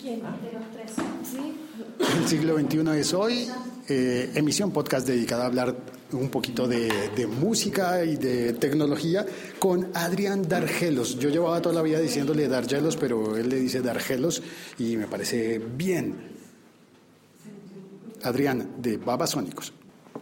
[0.00, 0.20] ¿Quién?
[0.20, 0.92] De los tres.
[1.30, 1.54] ¿Sí?
[2.18, 3.46] El siglo XXI es hoy,
[3.88, 5.76] eh, emisión podcast dedicada a hablar
[6.12, 9.24] un poquito de, de música y de tecnología
[9.58, 11.18] con Adrián Dargelos.
[11.18, 14.42] Yo llevaba toda la vida diciéndole Dargelos, pero él le dice Dargelos
[14.78, 16.32] y me parece bien.
[18.22, 19.72] Adrián, de Babasónicos.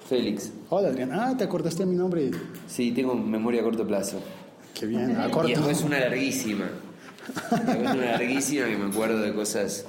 [0.08, 0.50] Félix.
[0.70, 2.30] Hola Adrián, ah, ¿te acordaste de mi nombre?
[2.66, 4.20] Sí, tengo memoria a corto plazo.
[4.74, 5.48] Qué bien, a Y corto.
[5.48, 6.68] después una larguísima.
[7.78, 9.84] Una larguísima que me acuerdo de cosas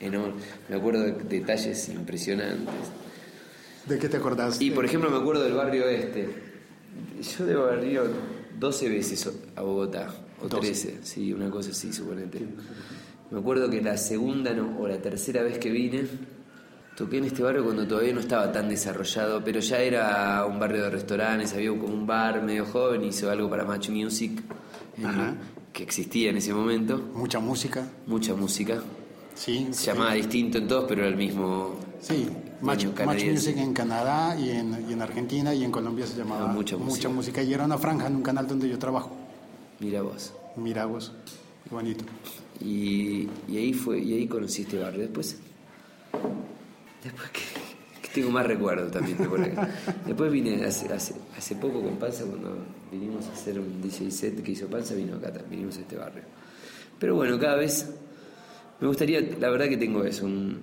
[0.00, 0.44] enormes.
[0.68, 2.74] Me acuerdo de detalles impresionantes.
[3.86, 4.60] ¿De qué te acordás?
[4.60, 6.28] Y por ejemplo me acuerdo del barrio este.
[7.38, 8.08] Yo debo haber ido
[8.58, 10.08] 12 veces a Bogotá,
[10.40, 10.60] o 12.
[10.60, 12.40] 13, sí, una cosa así, suponete.
[13.30, 16.06] Me acuerdo que la segunda no, o la tercera vez que vine,
[16.96, 20.84] toqué en este barrio cuando todavía no estaba tan desarrollado, pero ya era un barrio
[20.84, 24.40] de restaurantes, había como un bar medio joven, hizo algo para Match Music,
[24.98, 25.55] en-.
[25.76, 28.82] Que existía en ese momento, Mucha música, mucha música.
[29.34, 29.68] sí.
[29.72, 31.74] Se llamaba distinto en todos, pero era el mismo.
[32.00, 32.26] Sí,
[32.62, 33.24] Match, Match.
[33.26, 36.78] Music en Canadá y en, y en Argentina y en Colombia se llamaba Ah, mucha
[37.10, 37.42] música.
[37.42, 39.10] y era una franja en un canal donde yo trabajo.
[39.80, 40.32] Mira vos.
[40.56, 41.12] Mira vos,
[41.68, 42.04] qué bonito.
[42.60, 45.00] Y, y ahí fue y ahí conocí este barrio.
[45.02, 45.36] Después,
[47.04, 47.40] después que
[48.20, 49.16] tengo más recuerdos también.
[49.18, 49.68] de por acá.
[50.06, 52.56] Después vine hace, hace, hace poco con Panza, cuando
[52.90, 55.96] vinimos a hacer un DJ set que hizo Panza, vino acá, también, vinimos a este
[55.96, 56.22] barrio.
[56.98, 57.90] Pero bueno, cada vez
[58.80, 60.58] me gustaría, la verdad que tengo eso, un,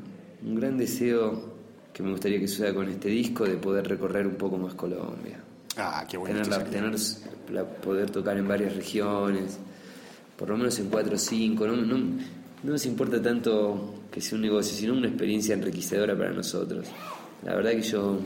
[0.46, 1.54] un gran deseo
[1.94, 5.40] que me gustaría que suceda con este disco de poder recorrer un poco más Colombia
[5.78, 6.42] Ah, qué bonito.
[6.42, 6.72] tener, la- sería.
[6.82, 7.00] tener
[7.52, 9.58] la- poder tocar en varias regiones,
[10.38, 11.66] por lo menos en cuatro o cinco.
[11.68, 16.32] No, no, no nos importa tanto que sea un negocio, sino una experiencia enriquecedora para
[16.32, 16.88] nosotros.
[17.46, 18.20] La verdad que yo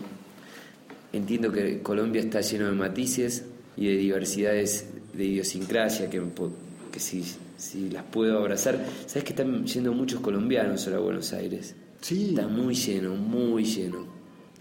[1.13, 6.21] entiendo que Colombia está lleno de matices y de diversidades de idiosincrasia que,
[6.91, 7.23] que si,
[7.57, 8.79] si las puedo abrazar.
[9.05, 11.75] ¿Sabes que están yendo muchos colombianos ahora a Buenos Aires?
[12.01, 12.29] Sí.
[12.29, 14.05] Está muy lleno, muy lleno.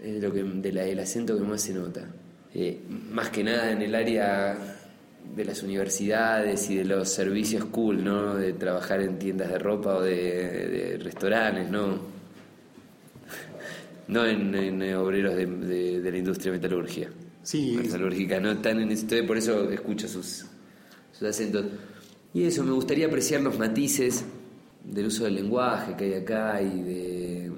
[0.03, 2.07] Es lo que, de la, el acento que más se nota.
[2.53, 2.79] Eh,
[3.11, 4.57] más que nada en el área
[5.35, 8.35] de las universidades y de los servicios cool, ¿no?
[8.35, 12.16] De trabajar en tiendas de ropa o de, de restaurantes, ¿no?
[14.07, 17.09] No en, en obreros de, de- de la industria metalurgia.
[17.43, 20.45] Sí, Metalúrgica, no tan en esto, por eso escucho sus,
[21.11, 21.65] sus acentos.
[22.33, 24.25] Y eso, me gustaría apreciar los matices
[24.83, 27.51] del uso del lenguaje que hay acá y de,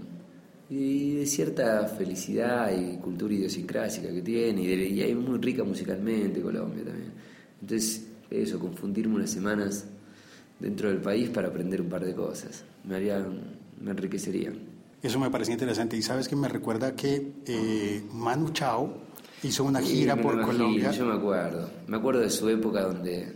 [0.70, 4.62] y de cierta felicidad y cultura idiosincrásica que tiene.
[4.62, 7.12] Y, de, y es muy rica musicalmente Colombia también.
[7.62, 9.86] Entonces, eso, confundirme unas semanas
[10.60, 12.64] dentro del país para aprender un par de cosas.
[12.84, 13.26] Me haría,
[13.82, 14.69] me enriquecerían.
[15.02, 15.96] Eso me parece interesante.
[15.98, 18.98] Y sabes que me recuerda que eh, Manu Chao
[19.44, 20.92] hizo una gira Sí, por imagino, Colombia.
[20.92, 21.70] Yo me acuerdo.
[21.88, 23.34] Me acuerdo de su época donde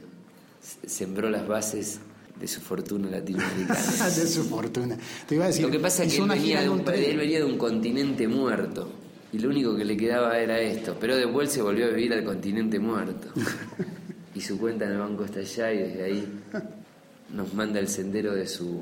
[0.62, 2.00] se- sembró las bases
[2.40, 3.80] de su fortuna latinoamericana.
[4.16, 4.98] de su fortuna.
[5.28, 7.40] Te iba a decir, Lo que pasa es que él venía, de un, él venía
[7.40, 8.90] de un continente muerto.
[9.32, 10.96] Y lo único que le quedaba era esto.
[11.00, 13.30] Pero después se volvió a vivir al continente muerto.
[14.36, 16.28] y su cuenta en el banco está allá y desde ahí
[17.34, 18.82] nos manda el sendero de su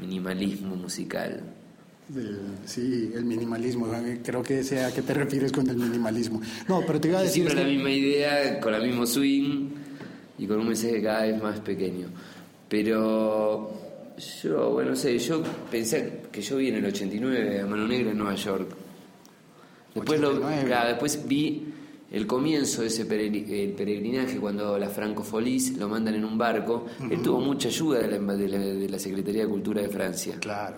[0.00, 1.42] minimalismo musical.
[2.12, 3.88] Del- sí, el minimalismo.
[4.24, 6.40] Creo que sea a qué te refieres con el minimalismo.
[6.68, 7.44] No, pero te iba a decir.
[7.44, 9.68] siempre la misma idea, con el mismo swing
[10.38, 12.08] y con un mensaje cada vez más pequeño.
[12.68, 13.70] Pero
[14.42, 18.10] yo, bueno, no sé, yo pensé que yo vi en el 89 a Mano Negra
[18.12, 18.68] en Nueva York.
[19.94, 20.64] Después, lo- 89.
[20.66, 21.64] claro, después vi
[22.10, 26.86] el comienzo de ese peregrinaje cuando la Francofolis lo mandan en un barco.
[27.10, 30.36] Él tuvo mucha ayuda de la, de la- de la Secretaría de Cultura de Francia.
[30.40, 30.76] Claro,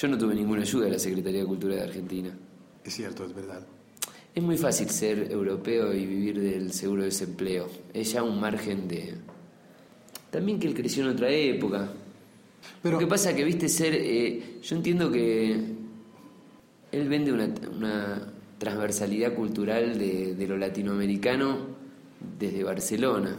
[0.00, 2.30] Yo no tuve ninguna ayuda de la Secretaría de Cultura de Argentina.
[2.84, 3.66] es cierto, es verdad.
[4.34, 7.68] Es muy fácil ser europeo y vivir del seguro de desempleo.
[7.92, 9.14] Es ya un margen de...
[10.30, 11.90] También que él creció en otra época.
[12.82, 13.92] Pero- Lo que pasa que, viste, ser...
[13.94, 15.52] eh, yo entiendo que
[16.92, 21.58] él vende una, una transversalidad cultural de, de lo latinoamericano
[22.38, 23.36] desde Barcelona.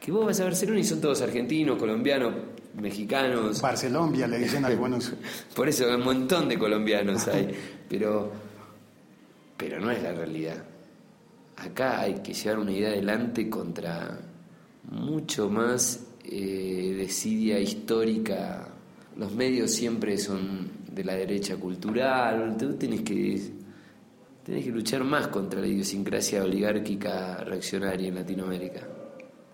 [0.00, 2.34] Que vos vas a Barcelona y son todos argentinos, colombianos,
[2.80, 3.60] mexicanos.
[3.60, 5.12] Barcelombia le dicen algunos.
[5.54, 7.54] Por eso un montón de colombianos hay,
[7.88, 8.32] pero,
[9.56, 10.62] pero no es la realidad.
[11.56, 14.18] Acá hay que llevar una idea adelante contra
[14.90, 18.68] mucho más eh, desidia histórica.
[19.16, 22.56] Los medios siempre son de la derecha cultural.
[22.58, 23.40] Tú tenés que,
[24.44, 28.88] tenés que luchar más contra la idiosincrasia oligárquica reaccionaria en Latinoamérica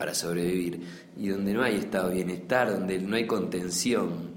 [0.00, 0.80] para sobrevivir.
[1.18, 4.30] Y donde no hay estado de bienestar, donde no hay contención.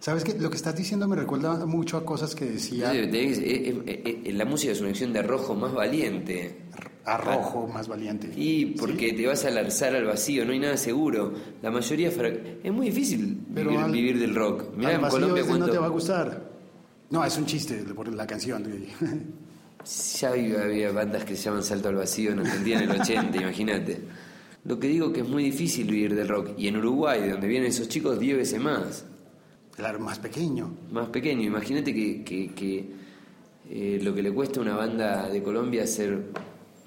[0.00, 0.32] ¿Sabes qué?
[0.38, 2.94] Lo que estás diciendo me recuerda mucho a cosas que decía.
[2.94, 6.62] Eh, eh, eh, la música es una acción de arrojo más valiente.
[7.04, 8.30] arrojo más valiente.
[8.34, 11.34] Y porque te vas a lanzar al vacío, no hay nada seguro.
[11.60, 14.74] La mayoría es muy difícil Pero vivir, al- vivir del rock.
[14.74, 16.50] Mirá en Colombia ese no cuánto te va a gustar.
[17.10, 18.64] No, es un chiste por la canción.
[20.18, 23.36] ya había, había bandas que se llaman Salto al Vacío en Argentina en el 80,
[23.42, 24.00] imagínate.
[24.64, 27.48] Lo que digo que es muy difícil vivir del rock y en Uruguay, de donde
[27.48, 29.04] vienen esos chicos, 10 veces más.
[29.74, 30.70] Claro, más pequeño.
[30.92, 31.42] más pequeño.
[31.42, 32.90] Imagínate que, que- que,
[33.70, 36.26] eh, lo que le cuesta a una banda de Colombia ser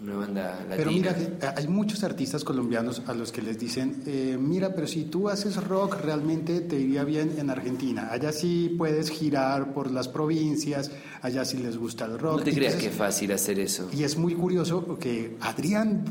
[0.03, 0.75] una banda latina.
[0.75, 1.15] Pero mira,
[1.55, 5.55] hay muchos artistas colombianos a los que les dicen, eh, mira, pero si tú haces
[5.63, 8.09] rock realmente te iría bien en Argentina.
[8.11, 10.91] Allá sí puedes girar por las provincias,
[11.21, 12.39] allá sí les gusta el rock.
[12.39, 13.89] no te creas que es fácil hacer eso.
[13.95, 16.03] Y es muy curioso que Adrián,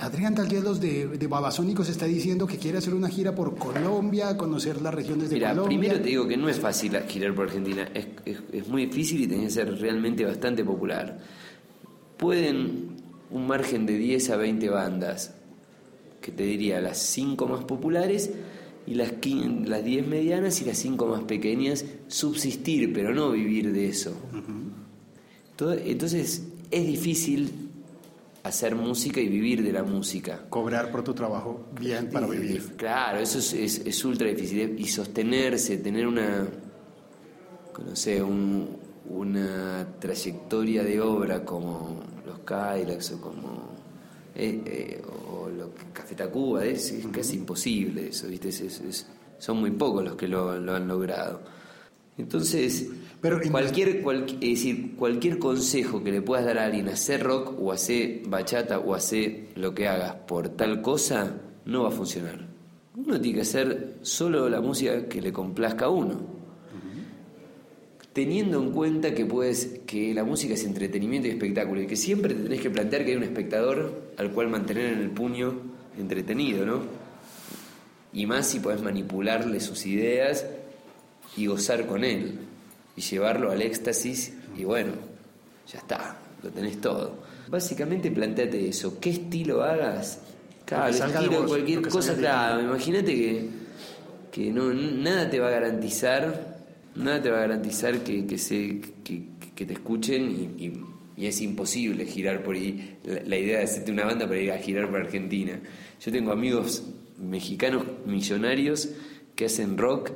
[0.00, 4.80] Adrián Tallelos de, de Babasónicos está diciendo que quiere hacer una gira por Colombia, conocer
[4.80, 5.78] las regiones de Mira, Colombia.
[5.78, 9.20] primero te digo que no es fácil girar por Argentina, es, es- es muy difícil
[9.20, 11.18] y tenés que ser realmente bastante popular.
[12.16, 12.96] Pueden
[13.30, 15.34] un margen de 10 a 20 bandas,
[16.20, 18.30] que te diría las 5 más populares
[18.86, 23.72] y las, 15 las 10 medianas y las 5 más pequeñas, subsistir, pero no vivir
[23.72, 24.14] de eso.
[25.84, 27.61] Entonces es difícil
[28.44, 30.40] hacer música y vivir de la música.
[30.48, 32.74] Cobrar por tu trabajo bien para vivir.
[32.76, 34.74] Claro, eso es, es, es ultra difícil.
[34.78, 36.46] Y sostenerse, tener una,
[37.84, 38.68] no sé, un-
[39.08, 43.72] una trayectoria de obra como los Kylax o como
[44.34, 48.48] eh, eh, o lo que Café Tacuba, es, es casi imposible eso, ¿viste?
[48.48, 49.06] Es-
[49.38, 51.40] son muy pocos los que lo, lo han logrado.
[52.16, 52.86] Entonces,
[53.22, 57.54] Pero cualquier, cual- es decir, cualquier consejo que le puedas dar a alguien, hacer rock
[57.58, 62.40] o hacer bachata o hacer lo que hagas por tal cosa, no va a funcionar.
[62.96, 66.20] Uno tiene que hacer solo la música que le complazca a uno.
[68.12, 72.34] Teniendo en cuenta que puedes, que la música es entretenimiento y espectáculo, y que siempre
[72.34, 75.54] te tenés que plantear que hay un espectador al cual mantener en el puño
[75.96, 76.80] entretenido, ¿no?
[78.12, 80.44] Y más si podés manipularle sus ideas
[81.36, 82.40] y gozar con él
[82.96, 84.92] y llevarlo al éxtasis y bueno,
[85.70, 87.22] ya está, lo tenés todo.
[87.48, 90.20] Básicamente planteate eso, qué estilo hagas,
[91.22, 93.48] de vos, cualquier cosa, claro, imagínate que,
[94.30, 96.56] que no, nada te va a garantizar,
[96.94, 99.22] nada te va a garantizar que, que, se, que,
[99.54, 100.84] que te escuchen y, y-
[101.14, 104.50] y es imposible girar por ahí, la, la idea de hacerte una banda para ir
[104.50, 105.60] a girar por Argentina.
[106.00, 106.84] Yo tengo amigos
[107.18, 108.88] mexicanos millonarios
[109.36, 110.10] que hacen rock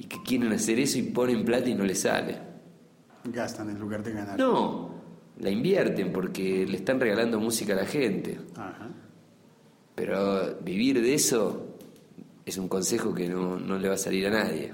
[0.00, 2.38] y que quieren hacer eso y ponen plata y no les sale.
[3.24, 4.38] Gastan en lugar de ganar.
[4.38, 4.94] No,
[5.38, 8.38] la invierten porque le están regalando música a la gente.
[8.56, 8.88] Ajá.
[9.94, 11.76] Pero vivir de eso
[12.46, 14.72] es un consejo que no, no le va a salir a nadie.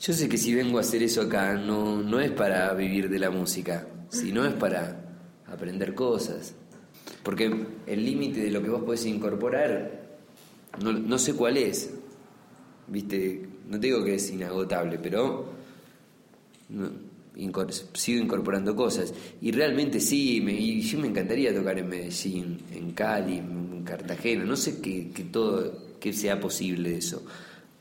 [0.00, 3.18] Yo sé que si vengo a hacer eso acá no, no es para vivir de
[3.18, 5.16] la música, sino es para
[5.48, 6.54] aprender cosas.
[7.24, 10.20] Porque el límite de lo que vos podés incorporar,
[10.80, 11.90] no, no sé cuál es.
[12.86, 15.52] Viste, no te digo que es inagotable, pero
[17.94, 19.12] sigo incorporando cosas.
[19.40, 24.44] Y realmente sí, me, y yo me encantaría tocar en Medellín, en Cali, en Cartagena,
[24.44, 27.22] no sé que, que todo, que sea posible eso,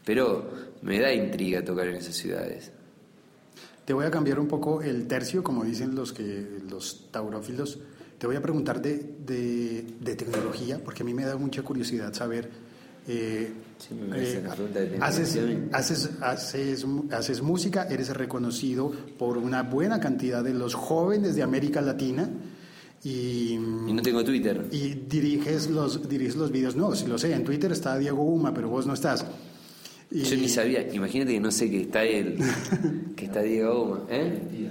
[0.06, 0.50] pero
[0.82, 2.72] me da intriga tocar en esas ciudades.
[3.86, 7.80] Te voy a cambiar un poco el tercio, como dicen los que los taurófilos.
[8.18, 12.14] Te voy a preguntar de, de, de tecnología, porque a mí me da mucha curiosidad
[12.14, 12.50] saber.
[13.08, 13.52] eh,
[13.82, 14.44] Sí, eh,
[15.02, 15.38] haces,
[15.72, 21.82] haces, haces, haces música, eres reconocido por una buena cantidad de los jóvenes de América
[21.82, 22.30] Latina
[23.04, 23.58] y, Y
[23.94, 24.68] no tengo Twitter.
[24.72, 26.76] y diriges los diriges los videos.
[26.76, 29.26] No, si lo sé, en Twitter está Diego Uma, pero vos no estás.
[30.12, 32.38] Y- Yo ni sabía, imagínate que no sé que está él,
[33.16, 34.70] que está Diego Goma, ¿eh?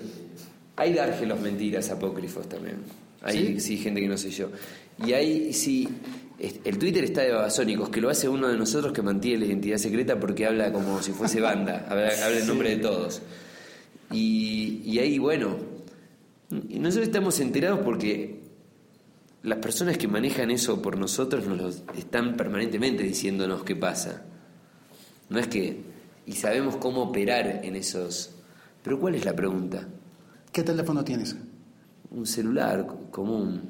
[0.76, 2.76] Hay dárgelos mentiras apócrifos también.
[3.22, 3.60] Hay ¿Sí?
[3.60, 3.76] ¿Sí?
[3.78, 4.50] gente que no sé yo.
[5.04, 5.88] Y hay, sí,
[6.40, 9.76] el Twitter está de babasónicos, que lo hace uno de nosotros que mantiene la identidad
[9.78, 13.22] secreta porque habla como si fuese banda, habla, habla en nombre de todos.
[14.12, 15.56] Y, y ahí, bueno,
[16.50, 18.40] nosotros estamos enterados porque
[19.42, 24.24] las personas que manejan eso por nosotros nos lo están permanentemente diciéndonos qué pasa.
[25.28, 25.88] No es que.
[26.26, 28.34] Y sabemos cómo operar en esos.
[28.82, 29.86] Pero ¿cuál es la pregunta?
[30.52, 31.36] ¿Qué teléfono tienes?
[32.10, 33.62] Un celular co- común,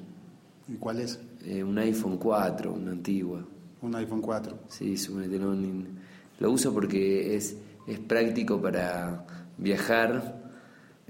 [0.69, 1.19] ¿Y cuál es?
[1.44, 3.44] Eh, un iPhone 4, una antigua.
[3.82, 4.59] Un iPhone 4.
[4.68, 5.54] Sí, suponetelo,
[6.38, 7.56] Lo uso porque es,
[7.87, 9.25] es práctico para
[9.56, 10.38] viajar.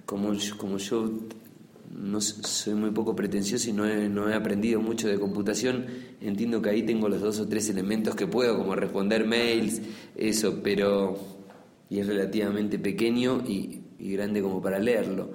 [0.07, 1.11] Como yo, como yo
[1.91, 5.87] no soy muy poco pretencioso y no he, no he aprendido mucho de computación,
[6.21, 9.83] entiendo que ahí tengo los dos o tres elementos que puedo, como responder mails,
[10.17, 11.19] eso, pero.
[11.89, 15.33] y es relativamente pequeño y, y grande como para leerlo.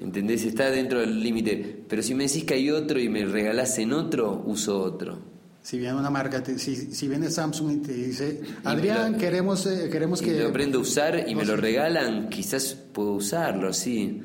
[0.00, 0.44] ¿Entendés?
[0.44, 1.84] Está dentro del límite.
[1.88, 5.18] Pero si me decís que hay otro y me regalás en otro, uso otro.
[5.62, 9.66] Si viene una marca, te- si, si viene Samsung y te dice, Adrián, lo- queremos,
[9.66, 10.38] eh, queremos que...
[10.38, 14.20] lo aprendo a usar y me lo regalan, quizás puedo usarlo, sí.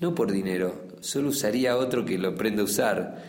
[0.00, 3.24] No por dinero, solo usaría otro que lo aprenda a usar,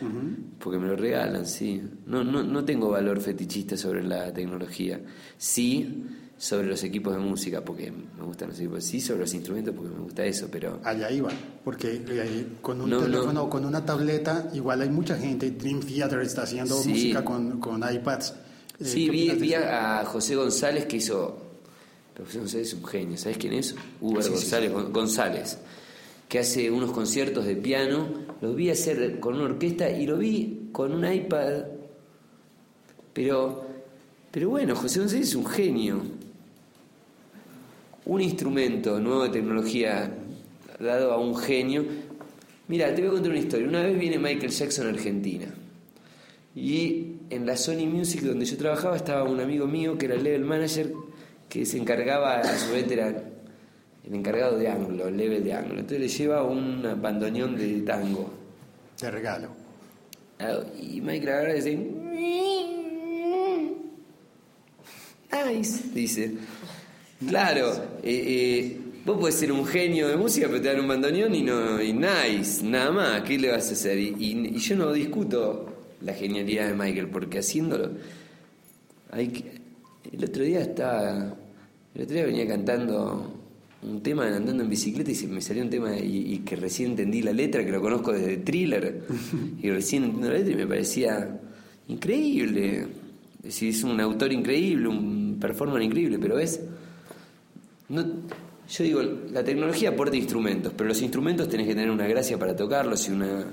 [0.60, 1.82] porque me lo regalan, sí.
[2.08, 5.00] No, no, no tengo valor fetichista sobre la tecnología.
[5.38, 6.04] Sí
[6.44, 8.84] sobre los equipos de música, porque me gustan los equipos.
[8.84, 10.78] Sí sobre los instrumentos, porque me gusta eso, pero...
[10.84, 11.30] Allá iba,
[11.64, 13.04] porque eh, con un No, no.
[13.06, 16.90] teléfono o con una tableta, igual hay mucha gente, Dream Theater está haciendo Sí.
[16.90, 18.32] música con, con iPads.
[18.80, 21.38] Eh, Sí, ¿qué vi, vi a José González que hizo.
[22.14, 23.74] pero José González es un genio, ¿sabes quién es?
[24.02, 25.58] Uber Sí, González, Gon- González,
[26.28, 28.06] que hace unos conciertos de piano.
[28.42, 31.64] Lo vi hacer con una orquesta y lo vi con un iPad.
[33.14, 33.66] Pero,
[34.32, 36.02] pero bueno, José González es un genio.
[38.06, 40.12] Un instrumento nuevo de tecnología
[40.80, 41.86] dado a un genio.
[42.68, 43.68] Mira, te voy a contar una historia.
[43.68, 45.48] Una vez viene Michael Jackson a Argentina.
[46.56, 50.24] Y en la Sony Music donde yo trabajaba estaba un amigo mío que era el
[50.24, 50.94] level manager
[51.50, 53.08] que se encargaba, a su vez era
[54.06, 55.80] el encargado de ángulo, el level de ángulo.
[55.80, 58.32] Entonces le lleva un bandoneón de tango.
[59.00, 59.50] De regalo.
[60.82, 61.78] Y Michael y dice...
[65.46, 66.34] Nice, dice.
[67.28, 67.72] Claro,
[68.04, 71.42] eh, eh, vos podés ser un genio de música, pero te dan un bandoneón y
[71.44, 73.22] no y nice, nada más.
[73.24, 73.98] ¿Qué le vas a hacer?
[74.00, 75.66] Y, y- y yo no discuto
[76.02, 77.92] la genialidad de Michael, porque haciéndolo.
[79.12, 79.52] Hay que-
[80.12, 81.36] el otro día estaba.
[81.96, 83.40] El otro día venía cantando
[83.84, 86.92] un tema andando en bicicleta y se me salió un tema y, y que recién
[86.92, 89.04] entendí la letra, que lo conozco desde thriller,
[89.62, 91.40] y recién entiendo la letra y me parecía
[91.88, 92.88] increíble.
[93.40, 96.60] Es decir, es un autor increíble, un performer increíble, pero es.
[97.94, 98.04] No,
[98.68, 102.56] yo digo, la tecnología aporta instrumentos, pero los instrumentos tenés que tener una gracia para
[102.56, 103.46] tocarlos y una,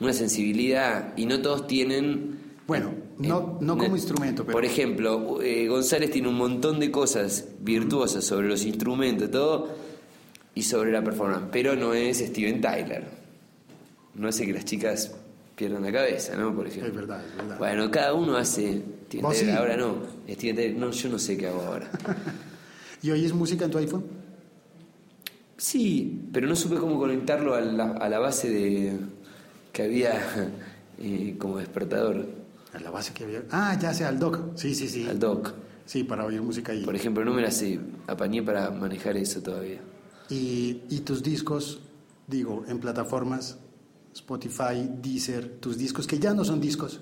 [0.00, 2.38] una sensibilidad, y no todos tienen.
[2.66, 4.52] Bueno, no, no como instrumento, pero...
[4.52, 9.70] Por ejemplo, eh, González tiene un montón de cosas virtuosas sobre los instrumentos, todo,
[10.54, 13.04] y sobre la performance, pero no es Steven Tyler.
[14.16, 15.14] No hace que las chicas
[15.56, 16.54] pierdan la cabeza, ¿no?
[16.54, 16.90] Por ejemplo.
[16.90, 17.58] Es verdad, es verdad.
[17.58, 18.82] Bueno, cada uno hace.
[19.06, 19.50] Steven Tyler, sí.
[19.50, 19.96] ahora no.
[20.28, 21.90] Steven Tyler, no, yo no sé qué hago ahora.
[23.02, 24.04] ¿Y oyes música en tu iPhone?
[25.56, 28.98] Sí, pero no supe cómo conectarlo a la, a la base de
[29.72, 30.20] que había
[30.98, 32.26] eh, como despertador
[32.72, 33.42] A la base que había...
[33.50, 34.56] Ah, ya sé, al dock.
[34.56, 35.06] Sí, sí, sí.
[35.08, 35.52] al dock.
[35.84, 36.84] Sí, para oír música ahí.
[36.84, 39.80] Por ejemplo, no me la sé, apañé para manejar eso todavía.
[40.28, 41.80] Y, y tus discos,
[42.28, 43.58] digo, en plataformas,
[44.14, 47.00] Spotify, Deezer, tus discos que ya no son discos.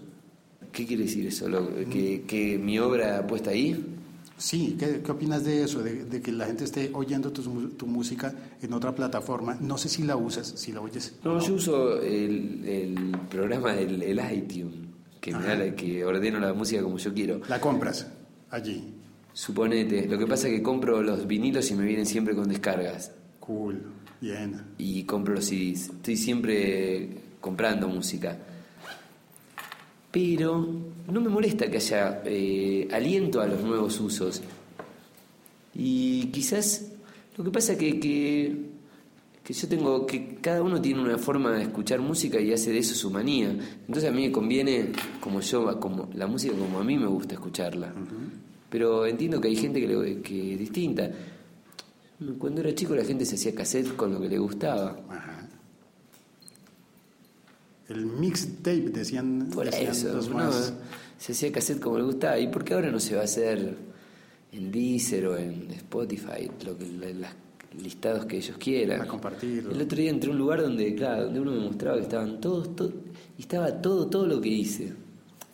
[0.72, 1.46] ¿Qué quiere decir eso?
[1.90, 3.97] Que, que mi obra puesta ahí?
[4.38, 5.82] Sí, ¿qué, qué opinas de eso?
[5.82, 9.58] De, de que la gente esté oyendo mu- tu, música en otra plataforma.
[9.60, 11.14] No sé si la usas, si la oyes.
[11.24, 14.74] No, yo uso el, el programa del el iTunes,
[15.20, 17.40] que, me da la- que ordeno la música como yo quiero.
[17.48, 18.06] La compras
[18.50, 18.94] allí.
[19.32, 23.12] Suponete, lo que pasa es que compro los vinilos y me vienen siempre con descargas.
[23.40, 23.82] Cool,
[24.20, 24.62] bien.
[24.78, 25.90] y compro los CDs.
[25.90, 27.08] Estoy siempre
[27.40, 28.36] comprando música.
[30.18, 30.66] Pero
[31.12, 34.42] no me molesta que haya eh, aliento a los nuevos usos.
[35.76, 36.90] Y quizás
[37.36, 38.56] lo que pasa que, que,
[39.44, 42.78] que yo tengo que cada uno tiene una forma de escuchar música y hace de
[42.78, 43.50] eso su manía.
[43.86, 47.34] Entonces a mí me conviene como yo, como la música como a mí me gusta
[47.34, 47.92] escucharla.
[48.68, 51.10] Pero entiendo que hay gente que, le- que es distinta.
[52.38, 54.98] Cuando era chico la gente se hacía cassette con lo que le gustaba.
[57.88, 60.74] El mixtape, decían, Por decían eso, los no, más.
[61.18, 62.38] se hacía cassette como le gustaba.
[62.38, 63.76] ¿Y por qué ahora no se va a hacer
[64.52, 67.34] en Deezer o en Spotify, lo que, la- las
[67.82, 69.00] listados que ellos quieran?
[69.00, 69.70] A compartirlo.
[69.72, 72.40] El otro día entré a un lugar donde, claro, donde uno me mostraba que estaban
[72.40, 72.92] todos, todo,
[73.38, 74.92] y estaba todo, todo lo que hice,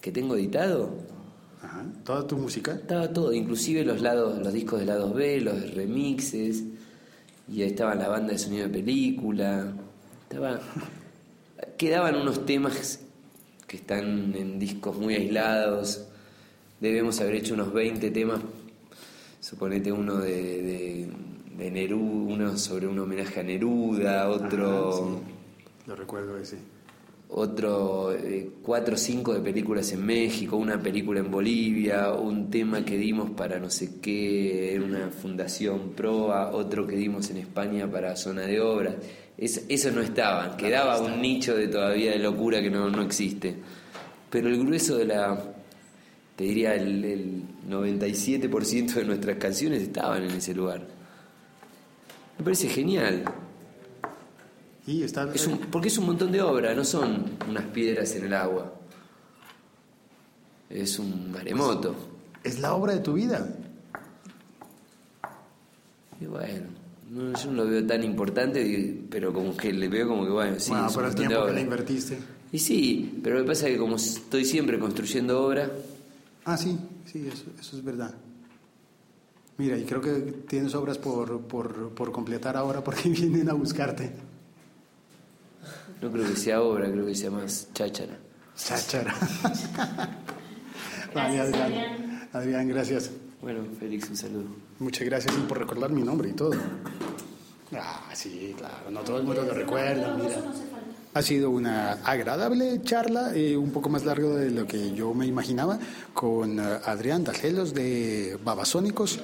[0.00, 0.90] que tengo editado,
[1.62, 1.84] Ajá.
[2.04, 2.74] Toda tu música.
[2.74, 6.64] estaba todo, inclusive los lados, los discos de lados B, los remixes,
[7.48, 9.72] y ahí estaba la banda de sonido de película,
[10.28, 10.60] estaba,
[11.76, 13.00] quedaban unos temas
[13.66, 16.06] que están en discos muy aislados,
[16.80, 18.40] debemos haber hecho unos 20 temas,
[19.40, 21.08] suponete uno de, de,
[21.56, 25.34] de Neruda, uno sobre un homenaje a Neruda, otro Ajá, sí.
[25.86, 26.56] Lo recuerdo ese.
[27.28, 32.84] otro eh, cuatro o cinco de películas en México, una película en Bolivia, un tema
[32.84, 37.90] que dimos para no sé qué, en una fundación proa, otro que dimos en España
[37.90, 38.96] para zona de obra.
[39.36, 43.56] Es, eso no estaban, quedaba un nicho de todavía de locura que no, no existe.
[44.30, 45.42] Pero el grueso de la,
[46.36, 50.86] te diría, el, el 97% de nuestras canciones estaban en ese lugar.
[52.38, 53.24] Me parece genial.
[54.86, 55.28] Y está...
[55.34, 58.72] Es un- porque es un montón de obra, no son unas piedras en el agua.
[60.70, 61.94] Es un maremoto.
[62.42, 63.48] es la obra de tu vida.
[66.20, 66.66] Y bueno,
[67.10, 70.58] no, yo no lo veo tan importante, pero como que le veo como que, bueno,
[70.58, 72.18] sí, bueno, por el tiempo que le invertiste.
[72.52, 75.70] Y sí, pero lo que pasa que como estoy siempre construyendo obra,
[76.44, 78.14] Ah, sí, sí, eso, eso es verdad.
[79.56, 80.12] Mira, y creo que
[80.46, 84.12] tienes obras por, por, por completar ahora porque vienen a buscarte.
[86.02, 88.18] no creo que sea obra, creo que sea más cháchara.
[88.56, 89.14] Cháchara.
[91.14, 91.54] Gracias.
[91.54, 92.28] Adrián.
[92.32, 93.10] Adrián, gracias.
[93.40, 94.46] Bueno, Félix, un saludo.
[94.84, 96.52] Muchas gracias por recordar mi nombre y todo.
[97.74, 100.42] Ah, sí, claro, no todo el mundo lo recuerda, mira.
[101.14, 105.24] Ha sido una agradable charla, eh, un poco más largo de lo que yo me
[105.24, 105.78] imaginaba,
[106.12, 109.20] con eh, Adrián Dagelos de Babasónicos.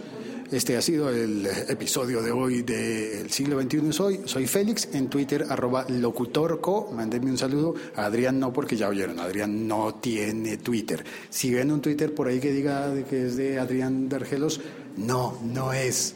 [0.51, 4.21] Este ha sido el episodio de hoy de El siglo XXI es hoy.
[4.25, 6.91] Soy Félix, en Twitter, arroba locutorco.
[6.91, 7.77] Mándenme un saludo.
[7.95, 11.05] A Adrián no, porque ya oyeron, Adrián no tiene Twitter.
[11.29, 14.61] Si ven un Twitter por ahí que diga de que es de Adrián Dargelos,
[14.97, 16.15] no, no es.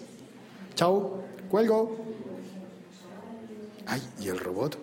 [0.75, 1.97] Chao, cuelgo.
[3.87, 4.79] Ay, ¿y el robot?